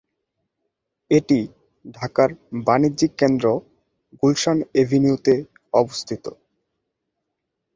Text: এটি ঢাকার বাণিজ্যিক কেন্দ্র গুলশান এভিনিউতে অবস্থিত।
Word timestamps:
এটি 1.11 1.39
ঢাকার 1.95 2.29
বাণিজ্যিক 2.65 3.11
কেন্দ্র 3.21 3.45
গুলশান 4.21 4.57
এভিনিউতে 4.81 5.33
অবস্থিত। 5.73 6.25